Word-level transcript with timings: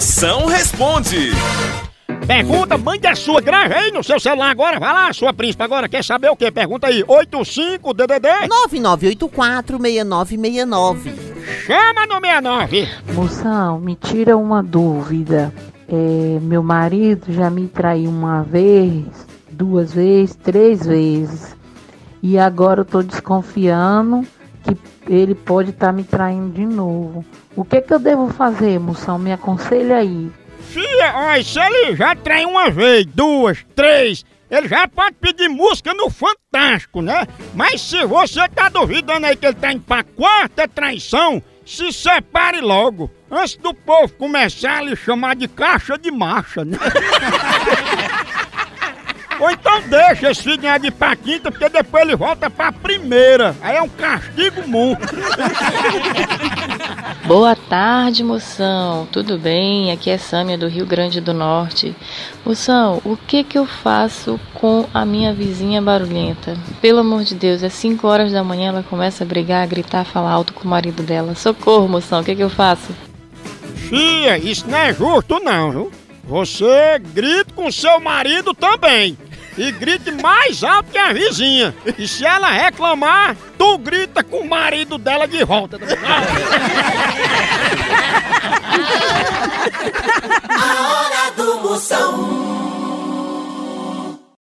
Moção 0.00 0.46
responde. 0.46 1.28
Pergunta, 2.26 2.78
mãe 2.78 2.98
da 2.98 3.14
sua, 3.14 3.38
grave 3.38 3.74
aí 3.74 3.92
no 3.92 4.02
seu 4.02 4.18
celular 4.18 4.50
agora. 4.50 4.80
Vai 4.80 4.94
lá, 4.94 5.12
sua 5.12 5.30
príncipe, 5.34 5.62
agora 5.62 5.90
quer 5.90 6.02
saber 6.02 6.30
o 6.30 6.36
quê? 6.36 6.50
Pergunta 6.50 6.86
aí. 6.86 7.04
85-DDD? 7.04 8.48
9984-6969. 9.68 11.12
Chama 11.66 12.06
no 12.06 12.14
69. 12.18 12.88
Moção, 13.12 13.78
me 13.78 13.94
tira 13.94 14.38
uma 14.38 14.62
dúvida. 14.62 15.52
É, 15.86 16.38
meu 16.40 16.62
marido 16.62 17.30
já 17.30 17.50
me 17.50 17.68
traiu 17.68 18.08
uma 18.08 18.42
vez, 18.42 19.04
duas 19.50 19.92
vezes, 19.92 20.34
três 20.34 20.86
vezes. 20.86 21.54
E 22.22 22.38
agora 22.38 22.80
eu 22.80 22.86
tô 22.86 23.02
desconfiando 23.02 24.26
que 24.62 24.76
ele 25.12 25.34
pode 25.34 25.70
estar 25.70 25.92
me 25.92 26.04
traindo 26.04 26.50
de 26.50 26.64
novo. 26.64 27.24
O 27.56 27.64
que 27.64 27.80
que 27.80 27.92
eu 27.92 27.98
devo 27.98 28.28
fazer, 28.28 28.78
moção? 28.78 29.18
Me 29.18 29.32
aconselha 29.32 29.96
aí. 29.96 30.30
Fia, 30.60 31.14
olha, 31.16 31.42
se 31.42 31.58
ele 31.58 31.96
já 31.96 32.14
traiu 32.14 32.50
uma 32.50 32.70
vez, 32.70 33.04
duas, 33.06 33.64
três, 33.74 34.24
ele 34.50 34.68
já 34.68 34.86
pode 34.86 35.16
pedir 35.16 35.48
música 35.48 35.92
no 35.94 36.10
Fantástico, 36.10 37.02
né? 37.02 37.26
Mas 37.54 37.80
se 37.80 38.04
você 38.04 38.48
tá 38.48 38.68
duvidando 38.68 39.26
aí 39.26 39.36
que 39.36 39.46
ele 39.46 39.54
tá 39.54 39.72
indo 39.72 39.82
pra 39.82 40.04
quarta 40.04 40.68
traição, 40.68 41.42
se 41.64 41.92
separe 41.92 42.60
logo, 42.60 43.10
antes 43.30 43.56
do 43.56 43.72
povo 43.72 44.12
começar 44.14 44.78
a 44.78 44.82
lhe 44.82 44.96
chamar 44.96 45.36
de 45.36 45.46
caixa 45.46 45.96
de 45.96 46.10
marcha, 46.10 46.64
né? 46.64 46.78
Ou 49.40 49.50
então 49.50 49.80
deixa 49.88 50.30
esse 50.30 50.42
filho 50.42 50.78
de 50.78 50.90
pra 50.90 51.16
quinta, 51.16 51.50
porque 51.50 51.70
depois 51.70 52.04
ele 52.04 52.14
volta 52.14 52.50
pra 52.50 52.70
primeira. 52.70 53.56
Aí 53.62 53.76
é 53.76 53.82
um 53.82 53.88
castigo 53.88 54.68
muito. 54.68 55.00
Boa 57.26 57.56
tarde, 57.56 58.22
moção. 58.22 59.08
Tudo 59.10 59.38
bem? 59.38 59.92
Aqui 59.92 60.10
é 60.10 60.18
Sâmia 60.18 60.58
do 60.58 60.68
Rio 60.68 60.84
Grande 60.84 61.22
do 61.22 61.32
Norte. 61.32 61.96
Moção, 62.44 63.00
o 63.02 63.16
que 63.16 63.42
que 63.42 63.56
eu 63.56 63.64
faço 63.64 64.38
com 64.52 64.86
a 64.92 65.06
minha 65.06 65.32
vizinha 65.32 65.80
barulhenta? 65.80 66.54
Pelo 66.82 66.98
amor 66.98 67.24
de 67.24 67.34
Deus, 67.34 67.62
é 67.62 67.70
5 67.70 68.06
horas 68.06 68.32
da 68.32 68.44
manhã 68.44 68.68
ela 68.68 68.82
começa 68.82 69.24
a 69.24 69.26
brigar, 69.26 69.62
a 69.62 69.66
gritar, 69.66 70.04
falar 70.04 70.32
alto 70.32 70.52
com 70.52 70.64
o 70.64 70.70
marido 70.70 71.02
dela. 71.02 71.34
Socorro, 71.34 71.88
moção, 71.88 72.20
o 72.20 72.24
que 72.24 72.36
que 72.36 72.42
eu 72.42 72.50
faço? 72.50 72.94
Fia, 73.74 74.36
isso 74.36 74.68
não 74.68 74.78
é 74.78 74.92
justo 74.92 75.40
não, 75.40 75.70
viu? 75.70 75.90
Você 76.24 77.00
grita 77.12 77.54
com 77.54 77.72
seu 77.72 77.98
marido 77.98 78.52
também. 78.54 79.16
E 79.60 79.70
grite 79.72 80.10
mais 80.10 80.64
alto 80.64 80.90
que 80.90 80.96
a 80.96 81.12
vizinha. 81.12 81.74
E 81.98 82.08
se 82.08 82.24
ela 82.24 82.48
reclamar, 82.48 83.36
tu 83.58 83.76
grita 83.76 84.24
com 84.24 84.38
o 84.38 84.48
marido 84.48 84.96
dela 84.96 85.28
de 85.28 85.44
volta. 85.44 85.76
A 90.48 90.92
hora 90.92 91.30
do 91.36 91.60
Moção. 91.60 92.39